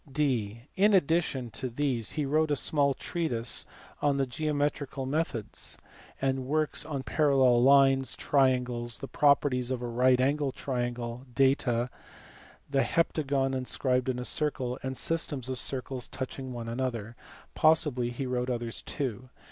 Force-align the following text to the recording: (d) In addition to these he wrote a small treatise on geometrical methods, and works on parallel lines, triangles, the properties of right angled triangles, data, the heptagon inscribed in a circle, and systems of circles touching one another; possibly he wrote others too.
(d) 0.11 0.63
In 0.75 0.95
addition 0.95 1.51
to 1.51 1.69
these 1.69 2.13
he 2.13 2.25
wrote 2.25 2.49
a 2.49 2.55
small 2.55 2.95
treatise 2.95 3.67
on 4.01 4.17
geometrical 4.27 5.05
methods, 5.05 5.77
and 6.19 6.47
works 6.47 6.83
on 6.83 7.03
parallel 7.03 7.61
lines, 7.61 8.15
triangles, 8.15 8.97
the 8.97 9.07
properties 9.07 9.69
of 9.69 9.83
right 9.83 10.19
angled 10.19 10.55
triangles, 10.55 11.27
data, 11.35 11.87
the 12.67 12.81
heptagon 12.81 13.53
inscribed 13.55 14.09
in 14.09 14.17
a 14.17 14.25
circle, 14.25 14.79
and 14.81 14.97
systems 14.97 15.49
of 15.49 15.59
circles 15.59 16.07
touching 16.07 16.51
one 16.51 16.67
another; 16.67 17.15
possibly 17.53 18.09
he 18.09 18.25
wrote 18.25 18.49
others 18.49 18.81
too. 18.81 19.29